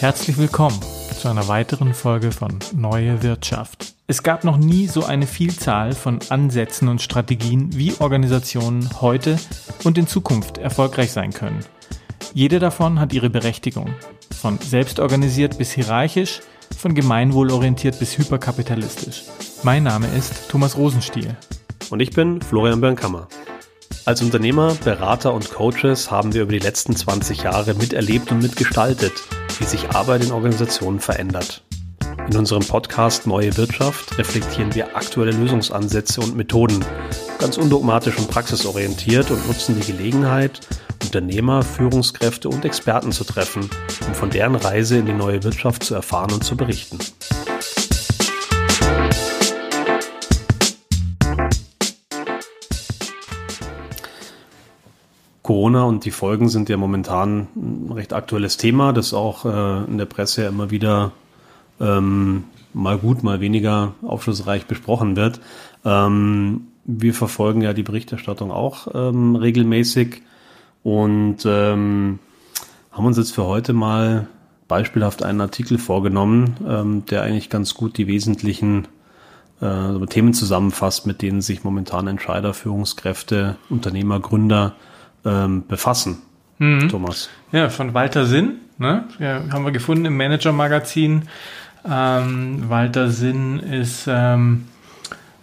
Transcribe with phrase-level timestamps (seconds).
[0.00, 0.78] Herzlich willkommen
[1.20, 3.94] zu einer weiteren Folge von Neue Wirtschaft.
[4.06, 9.40] Es gab noch nie so eine Vielzahl von Ansätzen und Strategien, wie Organisationen heute
[9.82, 11.64] und in Zukunft erfolgreich sein können.
[12.32, 13.90] Jede davon hat ihre Berechtigung.
[14.40, 16.42] Von selbstorganisiert bis hierarchisch,
[16.76, 19.24] von gemeinwohlorientiert bis hyperkapitalistisch.
[19.64, 21.36] Mein Name ist Thomas Rosenstiel.
[21.90, 23.26] Und ich bin Florian Bernkammer.
[24.04, 29.12] Als Unternehmer, Berater und Coaches haben wir über die letzten 20 Jahre miterlebt und mitgestaltet,
[29.58, 31.62] wie sich Arbeit in Organisationen verändert.
[32.28, 36.84] In unserem Podcast Neue Wirtschaft reflektieren wir aktuelle Lösungsansätze und Methoden,
[37.38, 40.60] ganz undogmatisch und praxisorientiert und nutzen die Gelegenheit,
[41.02, 43.70] Unternehmer, Führungskräfte und Experten zu treffen,
[44.06, 46.98] um von deren Reise in die neue Wirtschaft zu erfahren und zu berichten.
[55.48, 59.96] Corona und die Folgen sind ja momentan ein recht aktuelles Thema, das auch äh, in
[59.96, 61.12] der Presse immer wieder
[61.80, 65.40] ähm, mal gut, mal weniger aufschlussreich besprochen wird.
[65.86, 70.20] Ähm, wir verfolgen ja die Berichterstattung auch ähm, regelmäßig
[70.82, 72.18] und ähm,
[72.92, 74.28] haben uns jetzt für heute mal
[74.68, 78.86] beispielhaft einen Artikel vorgenommen, ähm, der eigentlich ganz gut die wesentlichen
[79.62, 84.74] äh, Themen zusammenfasst, mit denen sich momentan Entscheider, Führungskräfte, Unternehmer, Gründer
[85.24, 86.22] ähm, befassen.
[86.58, 86.88] Mhm.
[86.88, 87.28] Thomas.
[87.52, 89.04] Ja, von Walter Sinn, ne?
[89.18, 91.28] Ja, haben wir gefunden im Manager-Magazin.
[91.88, 94.66] Ähm, Walter Sinn ist ähm,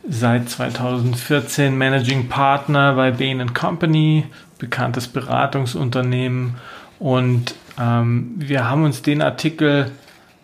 [0.08, 4.26] seit 2014 Managing Partner bei Bain Company,
[4.59, 6.56] bekanntes Beratungsunternehmen.
[7.00, 9.92] Und ähm, wir haben uns den Artikel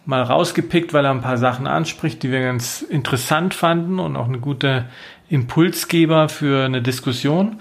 [0.06, 4.28] mal rausgepickt, weil er ein paar Sachen anspricht, die wir ganz interessant fanden und auch
[4.28, 4.86] eine gute
[5.30, 7.60] Impulsgeber für eine Diskussion.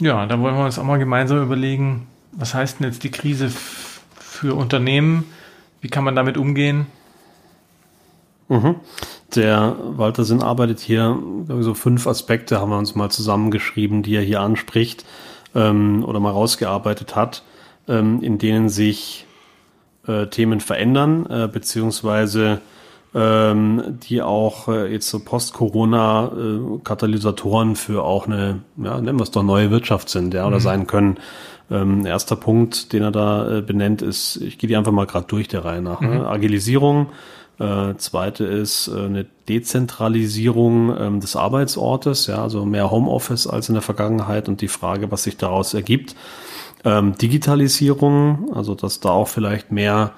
[0.00, 3.50] Ja, da wollen wir uns auch mal gemeinsam überlegen, was heißt denn jetzt die Krise
[3.50, 5.24] für Unternehmen?
[5.80, 6.86] Wie kann man damit umgehen?
[8.48, 8.76] Mhm.
[9.34, 11.18] Der Walter Sinn arbeitet hier,
[11.60, 15.04] so fünf Aspekte haben wir uns mal zusammengeschrieben, die er hier anspricht
[15.54, 17.42] ähm, oder mal rausgearbeitet hat,
[17.88, 19.26] ähm, in denen sich
[20.06, 22.60] äh, Themen verändern, äh, beziehungsweise
[23.18, 29.24] ähm, die auch äh, jetzt so Post-Corona äh, Katalysatoren für auch eine, ja, nennen wir
[29.24, 30.62] es doch neue Wirtschaft sind, ja, oder mhm.
[30.62, 31.18] sein können.
[31.68, 35.26] Ähm, erster Punkt, den er da äh, benennt, ist, ich gehe die einfach mal gerade
[35.26, 36.00] durch der Reihe nach.
[36.00, 36.08] Ne?
[36.08, 36.18] Mhm.
[36.18, 36.28] Ne?
[36.28, 37.08] Agilisierung.
[37.58, 43.74] Äh, zweite ist äh, eine Dezentralisierung ähm, des Arbeitsortes, ja, also mehr Homeoffice als in
[43.74, 46.14] der Vergangenheit und die Frage, was sich daraus ergibt.
[46.84, 50.12] Ähm, Digitalisierung, also dass da auch vielleicht mehr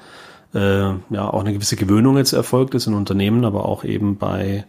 [0.55, 4.65] äh, ja auch eine gewisse Gewöhnung jetzt erfolgt ist in Unternehmen, aber auch eben bei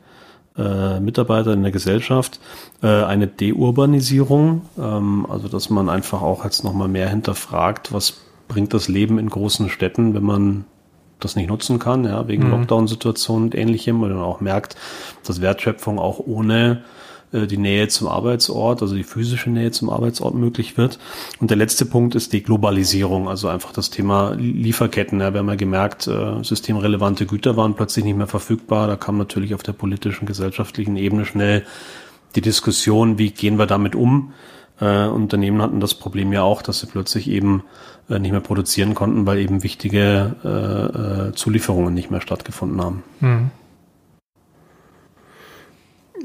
[0.58, 2.40] äh, Mitarbeitern in der Gesellschaft.
[2.82, 8.74] Äh, eine Deurbanisierung, ähm, also dass man einfach auch jetzt nochmal mehr hinterfragt, was bringt
[8.74, 10.66] das Leben in großen Städten, wenn man
[11.20, 12.52] das nicht nutzen kann, ja, wegen mhm.
[12.52, 14.76] Lockdown-Situationen und ähnlichem, weil man auch merkt,
[15.26, 16.84] dass Wertschöpfung auch ohne
[17.34, 21.00] äh, die Nähe zum Arbeitsort, also die physische Nähe zum Arbeitsort möglich wird.
[21.40, 25.20] Und der letzte Punkt ist die Globalisierung, also einfach das Thema Lieferketten.
[25.20, 28.88] Ja, wir haben ja gemerkt, äh, systemrelevante Güter waren plötzlich nicht mehr verfügbar.
[28.88, 31.66] Da kam natürlich auf der politischen, gesellschaftlichen Ebene schnell
[32.36, 34.34] die Diskussion, wie gehen wir damit um?
[34.80, 37.64] Äh, Unternehmen hatten das Problem ja auch, dass sie plötzlich eben
[38.08, 43.04] nicht mehr produzieren konnten, weil eben wichtige äh, Zulieferungen nicht mehr stattgefunden haben.
[43.22, 43.52] Hm.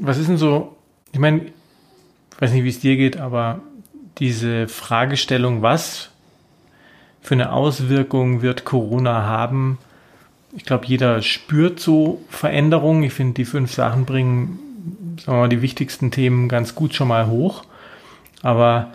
[0.01, 0.76] Was ist denn so
[1.17, 3.61] ich meine, ich weiß nicht, wie es dir geht, aber
[4.19, 6.11] diese Fragestellung, was
[7.23, 9.79] für eine Auswirkung wird Corona haben,
[10.55, 13.01] ich glaube, jeder spürt so Veränderungen.
[13.01, 14.59] Ich finde, die fünf Sachen bringen,
[15.19, 17.63] sagen wir mal, die wichtigsten Themen ganz gut schon mal hoch.
[18.43, 18.91] Aber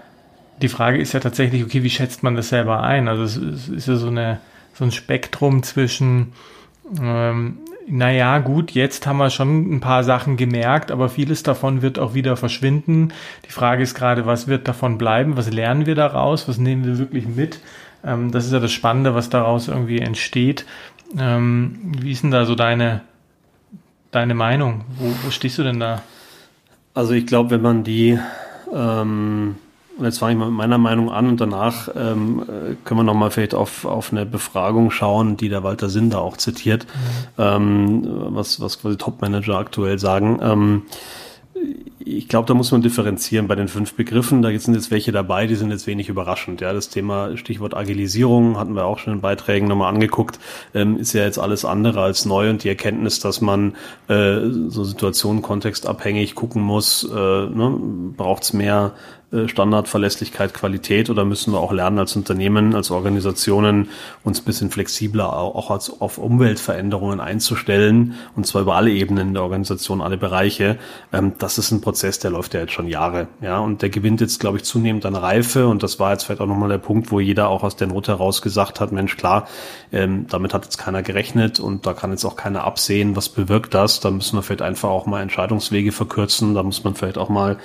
[0.60, 3.08] die Frage ist ja tatsächlich, okay, wie schätzt man das selber ein?
[3.08, 4.38] Also es ist ja so, eine,
[4.74, 6.34] so ein Spektrum zwischen
[7.00, 7.58] ähm,
[7.94, 12.14] naja, gut, jetzt haben wir schon ein paar Sachen gemerkt, aber vieles davon wird auch
[12.14, 13.12] wieder verschwinden.
[13.46, 15.36] Die Frage ist gerade, was wird davon bleiben?
[15.36, 16.48] Was lernen wir daraus?
[16.48, 17.60] Was nehmen wir wirklich mit?
[18.02, 20.64] Ähm, das ist ja das Spannende, was daraus irgendwie entsteht.
[21.18, 23.02] Ähm, wie ist denn da so deine,
[24.10, 24.86] deine Meinung?
[24.96, 26.00] Wo, wo stehst du denn da?
[26.94, 28.18] Also ich glaube, wenn man die
[28.74, 29.56] ähm,
[29.98, 32.42] und jetzt fange ich mal mit meiner Meinung an und danach ähm,
[32.84, 36.86] können wir nochmal vielleicht auf, auf eine Befragung schauen, die der Walter Sinder auch zitiert,
[37.36, 37.42] mhm.
[37.42, 38.02] ähm,
[38.34, 40.38] was, was quasi Top-Manager aktuell sagen.
[40.42, 40.82] Ähm,
[42.04, 44.42] ich glaube, da muss man differenzieren bei den fünf Begriffen.
[44.42, 46.60] Da sind jetzt welche dabei, die sind jetzt wenig überraschend.
[46.60, 50.38] Ja, das Thema Stichwort Agilisierung hatten wir auch schon in Beiträgen nochmal angeguckt,
[50.74, 53.74] ähm, ist ja jetzt alles andere als neu und die Erkenntnis, dass man
[54.08, 57.78] äh, so Situationen kontextabhängig gucken muss, äh, ne,
[58.16, 58.92] braucht es mehr
[59.46, 63.88] Standard, Verlässlichkeit, Qualität oder müssen wir auch lernen als Unternehmen, als Organisationen
[64.24, 69.42] uns ein bisschen flexibler auch als, auf Umweltveränderungen einzustellen und zwar über alle Ebenen der
[69.42, 70.76] Organisation, alle Bereiche.
[71.14, 74.20] Ähm, das ist ein Prozess, der läuft ja jetzt schon Jahre, ja, und der gewinnt
[74.20, 77.10] jetzt, glaube ich, zunehmend an Reife und das war jetzt vielleicht auch nochmal der Punkt,
[77.10, 79.48] wo jeder auch aus der Not heraus gesagt hat, Mensch, klar,
[79.92, 83.72] ähm, damit hat jetzt keiner gerechnet und da kann jetzt auch keiner absehen, was bewirkt
[83.72, 87.30] das, da müssen wir vielleicht einfach auch mal Entscheidungswege verkürzen, da muss man vielleicht auch
[87.30, 87.56] mal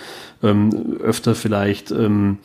[0.43, 2.39] ähm, öfter vielleicht ähm,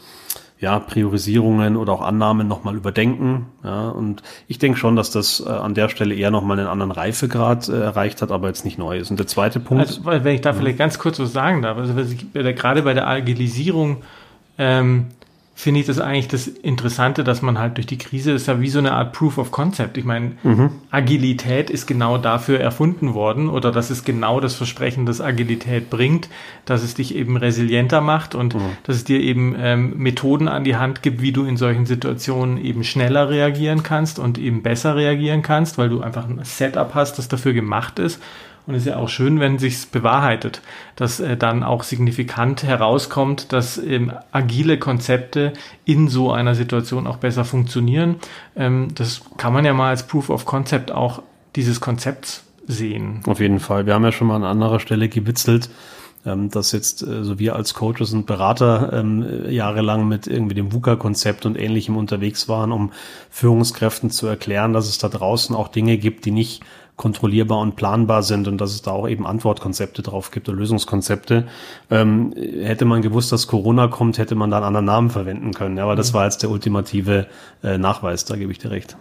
[0.63, 3.47] ja, Priorisierungen oder auch Annahmen nochmal überdenken.
[3.65, 6.93] Ja, und ich denke schon, dass das äh, an der Stelle eher nochmal einen anderen
[6.93, 9.11] Reifegrad äh, erreicht hat, aber jetzt nicht neu ist.
[9.11, 9.89] Und der zweite Punkt.
[9.89, 13.09] Also, wenn ich da vielleicht ganz kurz was sagen darf, also ich, gerade bei der
[13.09, 14.03] Agilisierung
[14.57, 15.07] ähm,
[15.55, 18.71] finde ich das eigentlich das Interessante, dass man halt durch die Krise ist ja wie
[18.71, 19.99] so eine Art Proof of Concept.
[19.99, 20.71] Ich meine, mhm.
[20.91, 26.29] Agilität ist genau dafür erfunden worden oder das ist genau das Versprechen, das Agilität bringt,
[26.65, 28.61] dass es dich eben resilienter macht und mhm.
[28.85, 32.57] dass es dir eben ähm, Methoden an die Hand gibt, wie du in solchen Situationen
[32.57, 37.19] eben schneller reagieren kannst und eben besser reagieren kannst, weil du einfach ein Setup hast,
[37.19, 38.21] das dafür gemacht ist.
[38.67, 40.63] Und es ist ja auch schön, wenn sich's bewahrheitet,
[40.97, 45.53] dass äh, dann auch signifikant herauskommt, dass ähm, agile Konzepte
[45.85, 48.17] in so einer Situation auch besser funktionieren.
[48.55, 51.23] Ähm, das kann man ja mal als Proof of Concept auch
[51.57, 53.21] dieses Konzepts sehen.
[53.27, 53.87] Auf jeden Fall.
[53.87, 55.69] Wir haben ja schon mal an anderer Stelle gewitzelt,
[56.25, 60.73] ähm, dass jetzt äh, so wir als Coaches und Berater ähm, jahrelang mit irgendwie dem
[60.73, 62.93] VUCA-Konzept und ähnlichem unterwegs waren, um
[63.31, 66.63] Führungskräften zu erklären, dass es da draußen auch Dinge gibt, die nicht
[66.97, 71.47] kontrollierbar und planbar sind und dass es da auch eben Antwortkonzepte drauf gibt oder Lösungskonzepte.
[71.91, 75.79] Ähm, hätte man gewusst, dass Corona kommt, hätte man da einen anderen Namen verwenden können.
[75.79, 76.17] Aber das mhm.
[76.17, 77.27] war jetzt der ultimative
[77.63, 78.97] äh, Nachweis, da gebe ich dir recht.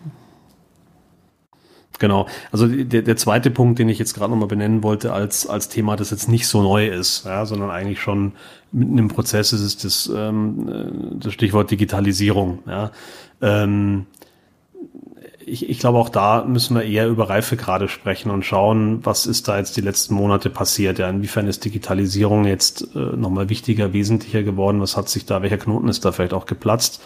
[2.00, 2.26] Genau.
[2.52, 5.96] Also der, der zweite Punkt, den ich jetzt gerade nochmal benennen wollte als, als Thema,
[5.96, 8.32] das jetzt nicht so neu ist, ja, sondern eigentlich schon
[8.72, 12.60] mitten im Prozess ist, ist das, ähm, äh, das Stichwort Digitalisierung.
[12.66, 12.90] Ja.
[13.40, 14.08] Ähm,
[15.52, 19.48] ich, ich glaube, auch da müssen wir eher über Reifegrade sprechen und schauen, was ist
[19.48, 20.98] da jetzt die letzten Monate passiert.
[20.98, 24.80] Ja, inwiefern ist Digitalisierung jetzt äh, nochmal wichtiger, wesentlicher geworden?
[24.80, 27.02] Was hat sich da, welcher Knoten ist da vielleicht auch geplatzt?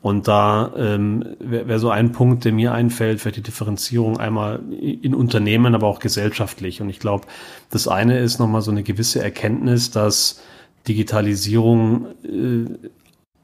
[0.00, 4.60] Und da ähm, wäre wär so ein Punkt, der mir einfällt, für die Differenzierung einmal
[4.80, 6.80] in Unternehmen, aber auch gesellschaftlich.
[6.80, 7.26] Und ich glaube,
[7.70, 10.40] das eine ist nochmal so eine gewisse Erkenntnis, dass
[10.88, 12.88] Digitalisierung äh,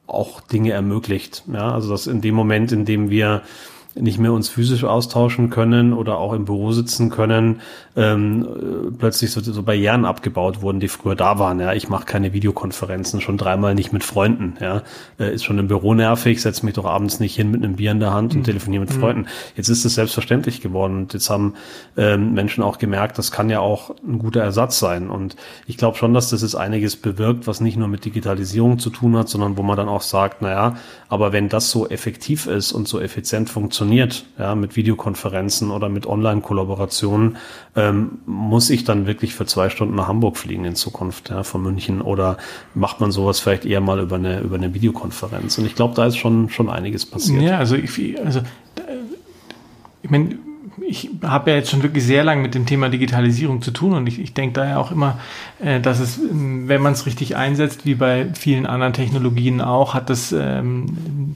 [0.06, 1.44] auch Dinge ermöglicht.
[1.52, 3.42] Ja, also dass in dem Moment, in dem wir
[3.94, 7.60] nicht mehr uns physisch austauschen können oder auch im Büro sitzen können,
[7.94, 11.60] ähm, plötzlich so, so Barrieren abgebaut wurden, die früher da waren.
[11.60, 14.54] Ja, ich mache keine Videokonferenzen, schon dreimal nicht mit Freunden.
[14.60, 14.82] Ja,
[15.18, 17.90] äh, ist schon im Büro nervig, setze mich doch abends nicht hin mit einem Bier
[17.90, 18.44] in der Hand und mhm.
[18.44, 19.00] telefoniere mit mhm.
[19.00, 19.26] Freunden.
[19.56, 21.54] Jetzt ist es selbstverständlich geworden und jetzt haben
[21.98, 25.10] ähm, Menschen auch gemerkt, das kann ja auch ein guter Ersatz sein.
[25.10, 25.36] Und
[25.66, 29.16] ich glaube schon, dass das jetzt einiges bewirkt, was nicht nur mit Digitalisierung zu tun
[29.18, 30.76] hat, sondern wo man dann auch sagt, naja,
[31.10, 35.88] aber wenn das so effektiv ist und so effizient funktioniert, funktioniert, ja, mit Videokonferenzen oder
[35.88, 37.36] mit Online-Kollaborationen,
[37.74, 41.62] ähm, muss ich dann wirklich für zwei Stunden nach Hamburg fliegen in Zukunft, ja, von
[41.62, 42.36] München oder
[42.74, 45.58] macht man sowas vielleicht eher mal über eine, über eine Videokonferenz?
[45.58, 47.42] Und ich glaube, da ist schon, schon einiges passiert.
[47.42, 47.90] Ja, also ich,
[48.24, 48.40] also,
[50.02, 50.38] ich meine,
[50.80, 54.06] ich habe ja jetzt schon wirklich sehr lange mit dem Thema Digitalisierung zu tun und
[54.06, 55.18] ich, ich denke daher auch immer,
[55.60, 59.94] äh, dass es, ähm, wenn man es richtig einsetzt, wie bei vielen anderen Technologien auch,
[59.94, 60.86] hat das ähm,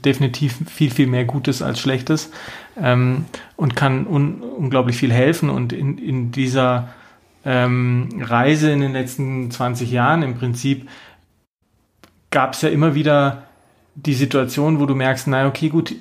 [0.04, 2.30] definitiv viel, viel mehr Gutes als Schlechtes
[2.80, 3.26] ähm,
[3.56, 5.50] und kann un unglaublich viel helfen.
[5.50, 6.88] Und in, in dieser
[7.44, 10.88] ähm, Reise in den letzten 20 Jahren im Prinzip
[12.30, 13.44] gab es ja immer wieder
[13.94, 15.94] die Situation, wo du merkst, na okay, gut,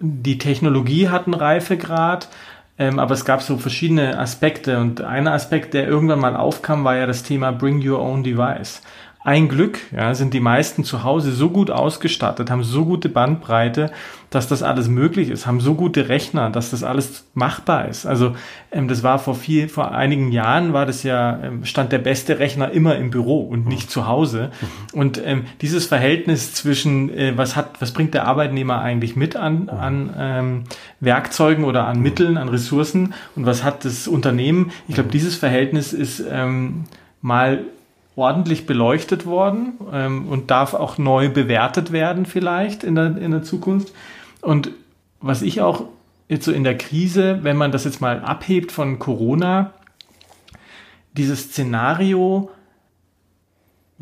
[0.00, 2.28] die Technologie hat einen Reifegrad,
[2.78, 6.96] ähm, aber es gab so verschiedene Aspekte und ein Aspekt, der irgendwann mal aufkam, war
[6.96, 8.82] ja das Thema Bring Your Own Device.
[9.22, 13.90] Ein Glück ja, sind die meisten zu Hause so gut ausgestattet, haben so gute Bandbreite,
[14.30, 18.06] dass das alles möglich ist, haben so gute Rechner, dass das alles machbar ist.
[18.06, 18.34] Also
[18.72, 22.38] ähm, das war vor viel, vor einigen Jahren war das ja, ähm, stand der beste
[22.38, 23.90] Rechner immer im Büro und nicht mhm.
[23.90, 24.52] zu Hause.
[24.92, 24.98] Mhm.
[24.98, 29.68] Und ähm, dieses Verhältnis zwischen, äh, was hat, was bringt der Arbeitnehmer eigentlich mit an,
[29.68, 30.64] an ähm,
[31.00, 34.70] Werkzeugen oder an Mitteln, an Ressourcen und was hat das Unternehmen?
[34.88, 36.84] Ich glaube, dieses Verhältnis ist ähm,
[37.20, 37.64] mal
[38.20, 43.42] ordentlich beleuchtet worden ähm, und darf auch neu bewertet werden vielleicht in der, in der
[43.42, 43.94] Zukunft.
[44.42, 44.72] Und
[45.22, 45.84] was ich auch
[46.28, 49.72] jetzt so in der Krise, wenn man das jetzt mal abhebt von Corona,
[51.14, 52.50] dieses Szenario,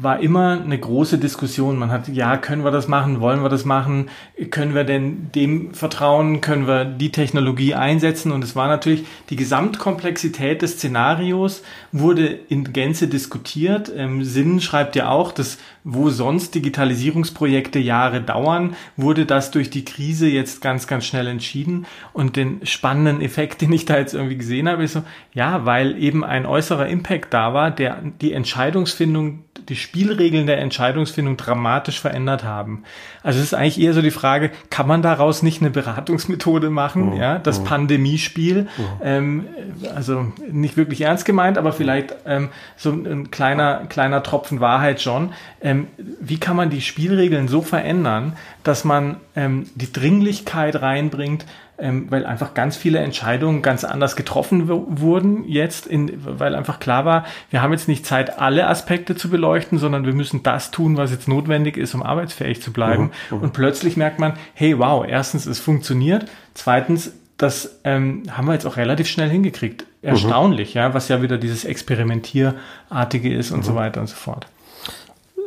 [0.00, 1.76] war immer eine große Diskussion.
[1.76, 3.20] Man hat, ja, können wir das machen?
[3.20, 4.10] Wollen wir das machen?
[4.50, 6.40] Können wir denn dem vertrauen?
[6.40, 8.30] Können wir die Technologie einsetzen?
[8.30, 13.90] Und es war natürlich die Gesamtkomplexität des Szenarios wurde in Gänze diskutiert.
[13.94, 15.58] Ähm, Sinn schreibt ja auch, dass
[15.90, 21.86] wo sonst Digitalisierungsprojekte Jahre dauern, wurde das durch die Krise jetzt ganz, ganz schnell entschieden.
[22.12, 25.02] Und den spannenden Effekt, den ich da jetzt irgendwie gesehen habe, ist so,
[25.32, 31.36] ja, weil eben ein äußerer Impact da war, der die Entscheidungsfindung die Spielregeln der Entscheidungsfindung
[31.36, 32.84] dramatisch verändert haben.
[33.22, 37.12] Also es ist eigentlich eher so die Frage, kann man daraus nicht eine Beratungsmethode machen?
[37.12, 37.64] Oh, ja, das oh.
[37.64, 38.82] Pandemiespiel, oh.
[39.02, 39.46] Ähm,
[39.94, 45.32] also nicht wirklich ernst gemeint, aber vielleicht ähm, so ein kleiner kleiner Tropfen Wahrheit schon.
[45.60, 51.44] Ähm, wie kann man die Spielregeln so verändern, dass man ähm, die Dringlichkeit reinbringt?
[51.78, 57.04] Ähm, weil einfach ganz viele Entscheidungen ganz anders getroffen wurden jetzt, in, weil einfach klar
[57.04, 60.96] war, wir haben jetzt nicht Zeit, alle Aspekte zu beleuchten, sondern wir müssen das tun,
[60.96, 63.10] was jetzt notwendig ist, um arbeitsfähig zu bleiben.
[63.30, 63.36] Mhm.
[63.36, 63.42] mhm.
[63.44, 68.66] Und plötzlich merkt man, hey, wow, erstens, es funktioniert, zweitens, das ähm, haben wir jetzt
[68.66, 69.82] auch relativ schnell hingekriegt.
[70.02, 70.08] Mhm.
[70.08, 70.80] Erstaunlich, mhm.
[70.80, 73.64] ja, was ja wieder dieses Experimentierartige ist und mhm.
[73.64, 74.46] so weiter und so fort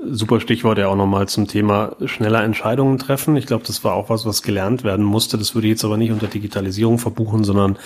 [0.09, 3.35] super Stichwort ja auch nochmal zum Thema schneller Entscheidungen treffen.
[3.35, 5.37] Ich glaube, das war auch was, was gelernt werden musste.
[5.37, 7.77] Das würde ich jetzt aber nicht unter Digitalisierung verbuchen, sondern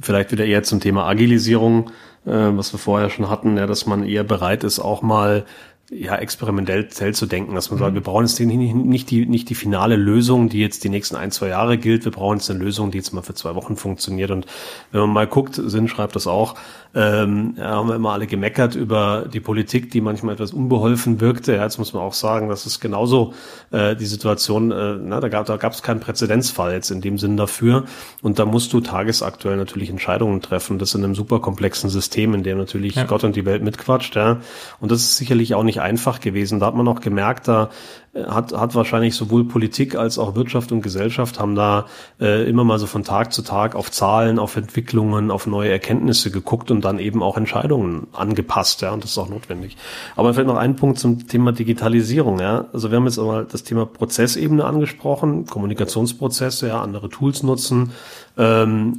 [0.00, 1.90] vielleicht wieder eher zum Thema Agilisierung,
[2.26, 5.44] äh, was wir vorher schon hatten, ja, dass man eher bereit ist, auch mal
[5.92, 7.82] ja, experimentell zu denken, dass man mhm.
[7.82, 11.30] sagt, wir brauchen jetzt nicht die, nicht die finale Lösung, die jetzt die nächsten ein,
[11.30, 12.04] zwei Jahre gilt.
[12.04, 14.30] Wir brauchen jetzt eine Lösung, die jetzt mal für zwei Wochen funktioniert.
[14.30, 14.46] Und
[14.90, 16.54] wenn man mal guckt, Sinn schreibt das auch,
[16.94, 21.54] ähm, haben wir immer alle gemeckert über die Politik, die manchmal etwas unbeholfen wirkte.
[21.54, 23.32] Ja, jetzt muss man auch sagen, das ist genauso
[23.70, 27.18] äh, die Situation, äh, na, da gab da gab es keinen Präzedenzfall jetzt in dem
[27.18, 27.84] Sinn dafür.
[28.20, 30.78] Und da musst du tagesaktuell natürlich Entscheidungen treffen.
[30.78, 33.04] Das in einem super komplexen System, in dem natürlich ja.
[33.04, 34.14] Gott und die Welt mitquatscht.
[34.16, 34.38] Ja.
[34.80, 36.60] Und das ist sicherlich auch nicht einfach gewesen.
[36.60, 37.70] Da hat man auch gemerkt, da
[38.14, 41.86] hat, hat wahrscheinlich sowohl Politik als auch Wirtschaft und Gesellschaft haben da
[42.20, 46.30] äh, immer mal so von Tag zu Tag auf Zahlen, auf Entwicklungen, auf neue Erkenntnisse
[46.30, 49.78] geguckt und dann eben auch Entscheidungen angepasst, ja, und das ist auch notwendig.
[50.14, 52.66] Aber vielleicht noch ein Punkt zum Thema Digitalisierung, ja.
[52.74, 57.92] Also wir haben jetzt aber das Thema Prozessebene angesprochen, Kommunikationsprozesse, ja, andere Tools nutzen,
[58.36, 58.94] ähm,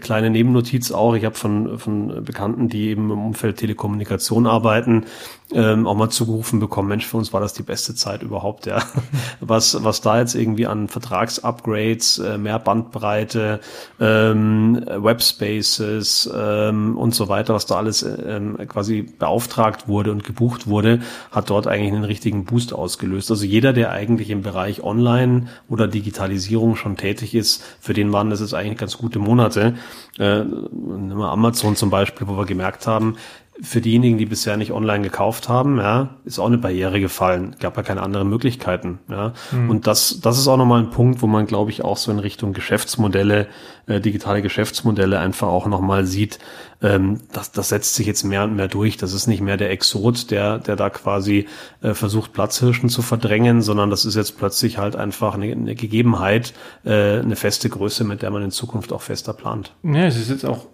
[0.00, 5.04] kleine Nebennotiz auch, ich habe von, von Bekannten, die eben im Umfeld Telekommunikation arbeiten,
[5.52, 8.82] ähm, auch mal zugerufen bekommen, Mensch, für uns war das die beste Zeit überhaupt, ja.
[9.40, 13.60] Was, was da jetzt irgendwie an Vertragsupgrades, äh, mehr Bandbreite,
[14.00, 20.66] ähm, Webspaces ähm, und so weiter, was da alles ähm, quasi beauftragt wurde und gebucht
[20.66, 23.30] wurde, hat dort eigentlich einen richtigen Boost ausgelöst.
[23.30, 28.30] Also jeder, der eigentlich im Bereich Online oder Digitalisierung schon tätig ist, für den waren
[28.34, 29.74] das jetzt eigentlich ganz gute Monate.
[30.18, 30.42] Äh,
[31.20, 33.16] Amazon zum Beispiel, wo wir gemerkt haben,
[33.60, 37.54] für diejenigen, die bisher nicht online gekauft haben, ja, ist auch eine Barriere gefallen.
[37.60, 38.98] Gab ja keine anderen Möglichkeiten.
[39.08, 39.32] Ja.
[39.52, 39.70] Mhm.
[39.70, 42.18] Und das, das ist auch nochmal ein Punkt, wo man, glaube ich, auch so in
[42.18, 43.46] Richtung Geschäftsmodelle,
[43.86, 46.40] äh, digitale Geschäftsmodelle einfach auch nochmal sieht,
[46.82, 48.96] ähm, das, das setzt sich jetzt mehr und mehr durch.
[48.96, 51.46] Das ist nicht mehr der Exot, der, der da quasi
[51.80, 56.54] äh, versucht, Platzhirschen zu verdrängen, sondern das ist jetzt plötzlich halt einfach eine, eine Gegebenheit,
[56.84, 59.74] äh, eine feste Größe, mit der man in Zukunft auch fester plant.
[59.84, 60.66] Ja, es ist jetzt auch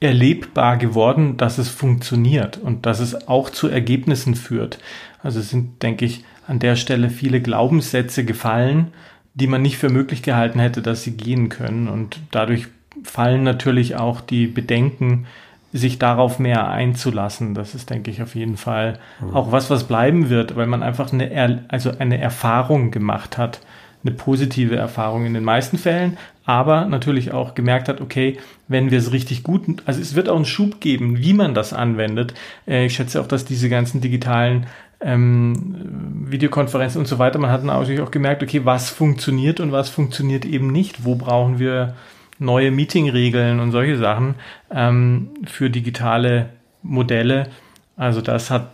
[0.00, 4.78] erlebbar geworden, dass es funktioniert und dass es auch zu Ergebnissen führt.
[5.22, 8.88] Also es sind, denke ich, an der Stelle viele Glaubenssätze gefallen,
[9.34, 11.86] die man nicht für möglich gehalten hätte, dass sie gehen können.
[11.86, 12.66] Und dadurch
[13.04, 15.26] fallen natürlich auch die Bedenken,
[15.72, 17.54] sich darauf mehr einzulassen.
[17.54, 19.36] Das ist, denke ich, auf jeden Fall mhm.
[19.36, 23.60] auch was, was bleiben wird, weil man einfach eine, er also eine Erfahrung gemacht hat,
[24.04, 28.38] eine positive Erfahrung in den meisten Fällen, aber natürlich auch gemerkt hat, okay,
[28.68, 31.72] wenn wir es richtig gut, also es wird auch einen Schub geben, wie man das
[31.72, 32.34] anwendet.
[32.66, 34.66] Äh, ich schätze auch, dass diese ganzen digitalen
[35.00, 39.88] ähm, Videokonferenzen und so weiter, man hat natürlich auch gemerkt, okay, was funktioniert und was
[39.88, 41.04] funktioniert eben nicht.
[41.04, 41.94] Wo brauchen wir
[42.38, 44.34] neue Meetingregeln und solche Sachen
[44.70, 46.50] ähm, für digitale
[46.82, 47.48] Modelle.
[47.96, 48.70] Also das hat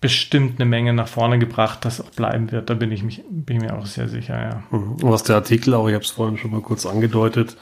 [0.00, 2.70] bestimmt eine Menge nach vorne gebracht, das auch bleiben wird.
[2.70, 4.62] Da bin ich, mich, bin ich mir auch sehr sicher, ja.
[4.76, 4.96] Mhm.
[5.02, 7.56] Was der Artikel auch, ich habe es vorhin schon mal kurz angedeutet,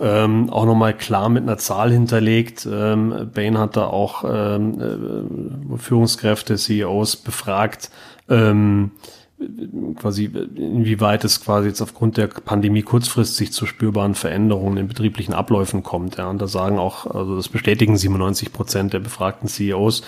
[0.00, 2.66] ähm, auch nochmal klar mit einer Zahl hinterlegt.
[2.70, 4.80] Ähm, Bain hat da auch ähm,
[5.74, 7.90] äh, Führungskräfte, CEOs befragt,
[8.28, 8.92] ähm,
[9.96, 15.82] quasi, inwieweit es quasi jetzt aufgrund der Pandemie kurzfristig zu spürbaren Veränderungen in betrieblichen Abläufen
[15.82, 16.16] kommt.
[16.16, 20.02] Ja, und da sagen auch, also das bestätigen 97 Prozent der befragten CEOs,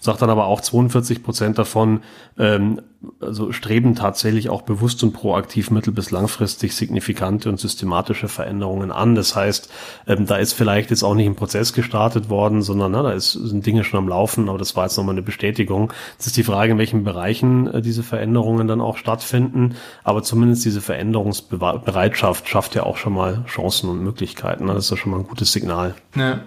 [0.00, 2.00] sagt dann aber auch 42 Prozent davon,
[2.38, 2.80] ähm,
[3.20, 9.14] also streben tatsächlich auch bewusst und proaktiv mittel- bis langfristig signifikante und systematische Veränderungen an.
[9.14, 9.70] Das heißt,
[10.06, 13.32] ähm, da ist vielleicht jetzt auch nicht ein Prozess gestartet worden, sondern na, da ist,
[13.32, 15.92] sind Dinge schon am Laufen, aber das war jetzt nochmal eine Bestätigung.
[16.18, 20.64] Es ist die Frage, in welchen Bereichen äh, diese Veränderungen dann auch stattfinden, aber zumindest
[20.64, 24.66] diese Veränderungsbereitschaft schafft ja auch schon mal Chancen und Möglichkeiten.
[24.66, 25.94] Das ist ja schon mal ein gutes Signal.
[26.16, 26.40] Ja.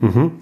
[0.00, 0.40] Mhm.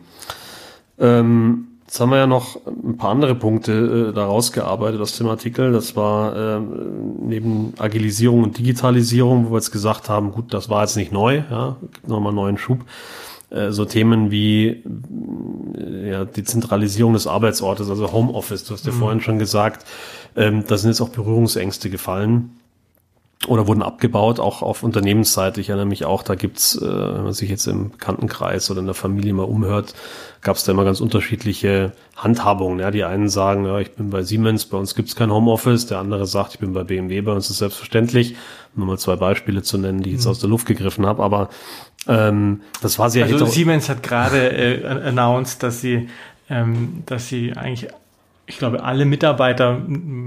[0.98, 5.26] Ähm, Jetzt haben wir ja noch ein paar andere Punkte äh, da rausgearbeitet aus dem
[5.26, 5.72] Artikel.
[5.72, 10.82] Das war äh, neben Agilisierung und Digitalisierung, wo wir jetzt gesagt haben, gut, das war
[10.82, 12.80] jetzt nicht neu, ja, gibt nochmal einen neuen Schub.
[13.50, 14.82] Äh, so Themen wie
[15.76, 18.98] äh, ja, die Zentralisierung des Arbeitsortes, also Homeoffice, du hast ja mhm.
[18.98, 19.86] vorhin schon gesagt,
[20.36, 22.57] ähm, da sind jetzt auch Berührungsängste gefallen
[23.46, 25.60] oder wurden abgebaut, auch auf Unternehmensseite.
[25.60, 28.86] Ich erinnere mich auch, da gibt's, äh, wenn man sich jetzt im Bekanntenkreis oder in
[28.86, 29.94] der Familie mal umhört,
[30.42, 32.80] gab es da immer ganz unterschiedliche Handhabungen.
[32.80, 35.86] Ja, die einen sagen, ja, ich bin bei Siemens, bei uns gibt's kein Homeoffice.
[35.86, 38.34] Der andere sagt, ich bin bei BMW, bei uns ist selbstverständlich.
[38.76, 40.30] Um mal zwei Beispiele zu nennen, die ich jetzt mhm.
[40.32, 41.22] aus der Luft gegriffen habe.
[41.22, 41.48] Aber
[42.06, 46.08] ähm, das war sehr Also Siemens hat gerade äh, announced, dass sie,
[46.50, 47.88] ähm, dass sie eigentlich
[48.48, 49.82] ich glaube, alle Mitarbeiter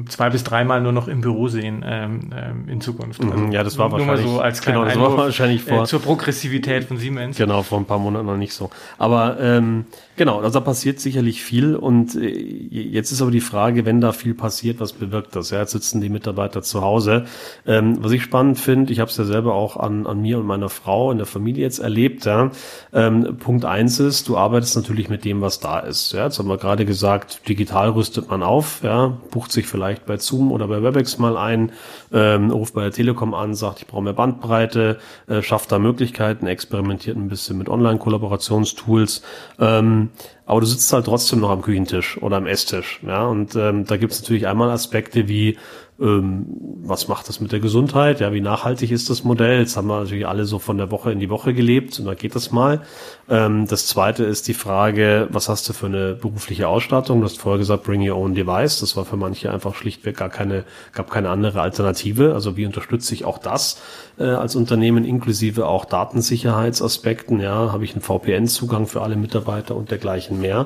[0.07, 3.23] zwei bis dreimal nur noch im Büro sehen ähm, ähm in Zukunft.
[3.23, 6.01] Mhm, also ja, das war wahrscheinlich so als genau, das war wahrscheinlich vor äh, zur
[6.01, 7.37] Progressivität von Siemens.
[7.37, 8.69] Genau, vor ein paar Monaten noch nicht so.
[8.99, 9.85] Aber ähm,
[10.17, 14.11] genau, also da passiert sicherlich viel und äh, jetzt ist aber die Frage, wenn da
[14.11, 15.49] viel passiert, was bewirkt das?
[15.49, 17.25] Ja, jetzt sitzen die Mitarbeiter zu Hause.
[17.65, 20.45] Ähm, was ich spannend finde, ich habe es ja selber auch an, an mir und
[20.45, 22.25] meiner Frau in der Familie jetzt erlebt.
[22.25, 22.51] Ja.
[22.93, 26.13] Ähm, Punkt eins ist, du arbeitest natürlich mit dem, was da ist.
[26.13, 30.17] Ja, jetzt haben wir gerade gesagt, digital rüstet man auf, ja, bucht sich vielleicht bei
[30.17, 31.71] Zoom oder bei Webex mal ein,
[32.11, 36.45] ähm, ruft bei der Telekom an, sagt, ich brauche mehr Bandbreite, äh, schafft da Möglichkeiten,
[36.45, 39.21] experimentiert ein bisschen mit Online-Kollaborationstools.
[39.59, 40.09] Ähm,
[40.45, 42.99] aber du sitzt halt trotzdem noch am Küchentisch oder am Esstisch.
[43.07, 45.57] Ja, und ähm, da gibt es natürlich einmal Aspekte wie
[46.01, 46.45] ähm,
[46.83, 48.19] was macht das mit der Gesundheit?
[48.19, 49.59] Ja, wie nachhaltig ist das Modell?
[49.59, 52.15] Jetzt haben wir natürlich alle so von der Woche in die Woche gelebt und da
[52.15, 52.81] geht das mal.
[53.29, 57.19] Ähm, das zweite ist die Frage, was hast du für eine berufliche Ausstattung?
[57.19, 58.79] Du hast vorher gesagt, bring your own device.
[58.79, 62.33] Das war für manche einfach schlichtweg gar keine, gab keine andere Alternative.
[62.33, 63.79] Also wie unterstütze ich auch das
[64.17, 67.39] äh, als Unternehmen inklusive auch Datensicherheitsaspekten?
[67.39, 70.65] Ja, habe ich einen VPN-Zugang für alle Mitarbeiter und dergleichen mehr?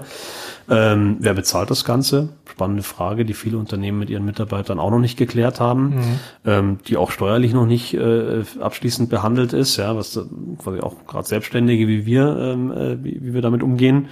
[0.69, 2.29] Ähm, wer bezahlt das Ganze?
[2.49, 6.19] Spannende Frage, die viele Unternehmen mit ihren Mitarbeitern auch noch nicht geklärt haben, mhm.
[6.45, 10.19] ähm, die auch steuerlich noch nicht äh, abschließend behandelt ist, ja, was
[10.57, 14.07] quasi auch gerade Selbstständige wie wir, ähm, äh, wie, wie wir damit umgehen.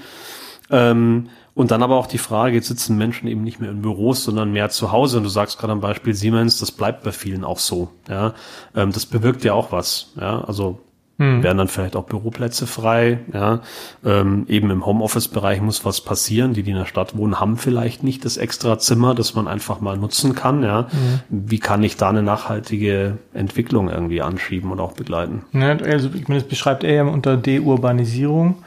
[0.69, 4.23] Ähm, und dann aber auch die Frage, jetzt sitzen Menschen eben nicht mehr in Büros,
[4.23, 5.17] sondern mehr zu Hause.
[5.17, 7.89] Und du sagst gerade am Beispiel Siemens, das bleibt bei vielen auch so.
[8.09, 8.33] Ja,
[8.75, 10.13] ähm, das bewirkt ja auch was.
[10.19, 10.79] Ja, also
[11.19, 11.43] hm.
[11.43, 13.19] Werden dann vielleicht auch Büroplätze frei.
[13.31, 13.61] Ja,
[14.03, 16.53] ähm, eben im Homeoffice-Bereich muss was passieren.
[16.53, 19.79] Die, die in der Stadt wohnen, haben vielleicht nicht das extra Zimmer, das man einfach
[19.79, 20.63] mal nutzen kann.
[20.63, 21.19] Ja, hm.
[21.29, 25.43] wie kann ich da eine nachhaltige Entwicklung irgendwie anschieben und auch begleiten?
[25.53, 28.63] Ja, also ich meine, das beschreibt er ja unter Deurbanisierung.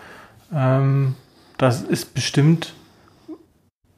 [0.54, 1.14] Ähm,
[1.58, 2.74] das ist bestimmt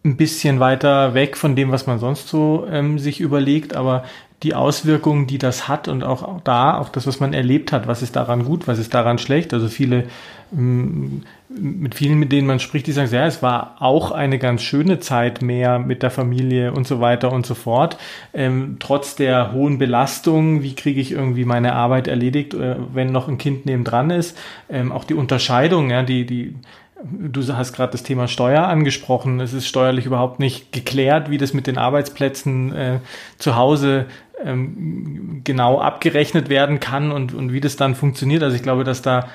[0.04, 4.04] ein bisschen weiter weg von dem, was man sonst so ähm, sich überlegt, aber
[4.44, 8.02] die Auswirkungen, die das hat und auch, da, auch das, was man erlebt hat, was
[8.02, 9.52] ist daran gut, was ist daran schlecht.
[9.52, 10.04] Also viele,
[10.52, 14.62] mm, mit vielen, mit denen man spricht, die sagen, ja, es war auch eine ganz
[14.62, 17.96] schöne Zeit mehr mit der Familie und so weiter und so fort.
[18.32, 23.26] Ähm, trotz der hohen Belastung, wie kriege ich irgendwie meine Arbeit erledigt, äh, wenn noch
[23.26, 24.38] ein Kind nebendran ist.
[24.70, 26.54] Ähm, auch die Unterscheidung, ja, die, die,
[27.00, 29.38] Du hast gerade das Thema Steuer angesprochen.
[29.38, 32.98] Es ist steuerlich überhaupt nicht geklärt, wie das mit den Arbeitsplätzen äh,
[33.38, 34.06] zu Hause
[34.44, 38.42] ähm, genau abgerechnet werden kann und, und wie das dann funktioniert.
[38.42, 39.28] Also ich glaube, dass da